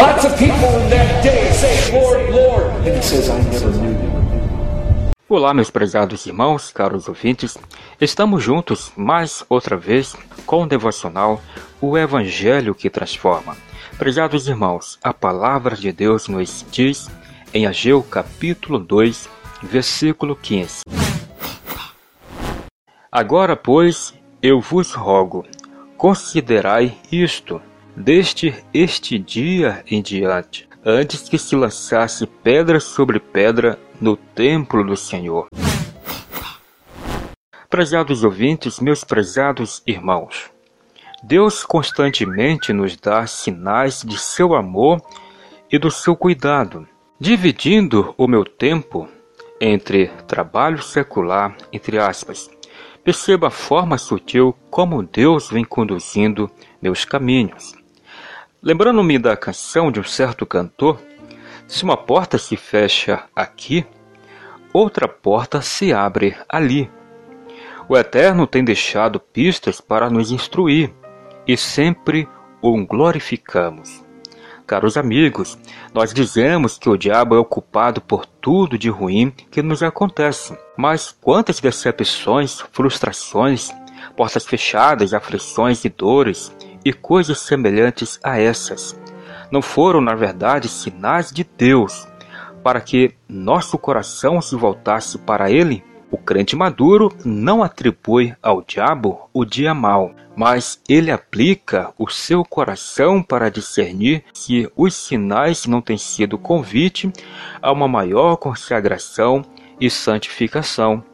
[0.00, 3.90] Lots of people in that day say, Lord, Lord, and it says, I never knew
[3.90, 4.10] you.
[5.28, 7.58] Olá, meus prezados irmãos, caros ouvintes.
[8.00, 10.16] Estamos juntos mais outra vez
[10.46, 11.38] com o devocional
[11.82, 13.54] O Evangelho que Transforma.
[13.98, 17.10] Prezados irmãos, a palavra de Deus nos diz
[17.52, 19.28] em Ageu capítulo 2,
[19.62, 20.80] versículo 15.
[23.12, 25.44] Agora, pois, eu vos rogo,
[25.98, 27.60] considerai isto,
[28.00, 34.96] desde este dia em diante, antes que se lançasse pedra sobre pedra no templo do
[34.96, 35.48] Senhor.
[37.68, 40.50] Prezados ouvintes, meus prezados irmãos,
[41.22, 45.02] Deus constantemente nos dá sinais de seu amor
[45.70, 46.88] e do seu cuidado,
[47.20, 49.06] dividindo o meu tempo
[49.60, 52.50] entre trabalho secular, entre aspas.
[53.04, 57.79] Perceba a forma sutil como Deus vem conduzindo meus caminhos.
[58.62, 61.00] Lembrando-me da canção de um certo cantor,
[61.66, 63.86] se uma porta se fecha aqui,
[64.70, 66.90] outra porta se abre ali.
[67.88, 70.92] O Eterno tem deixado pistas para nos instruir
[71.48, 72.28] e sempre
[72.60, 74.04] o glorificamos.
[74.66, 75.58] Caros amigos,
[75.94, 80.54] nós dizemos que o diabo é ocupado por tudo de ruim que nos acontece.
[80.76, 83.70] Mas quantas decepções, frustrações,
[84.14, 88.98] portas fechadas, aflições e dores e coisas semelhantes a essas
[89.50, 92.06] não foram, na verdade, sinais de Deus
[92.62, 95.82] para que nosso coração se voltasse para Ele?
[96.10, 102.44] O crente maduro não atribui ao diabo o dia mau, mas ele aplica o seu
[102.44, 107.12] coração para discernir se os sinais não têm sido convite
[107.62, 109.42] a uma maior consagração
[109.80, 111.04] e santificação.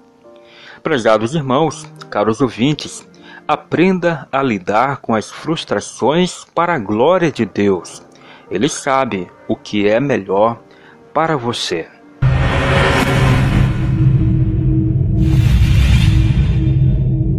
[0.83, 3.07] Prezados irmãos, caros ouvintes,
[3.47, 8.03] aprenda a lidar com as frustrações para a glória de Deus.
[8.51, 10.61] Ele sabe o que é melhor
[11.15, 11.96] para você.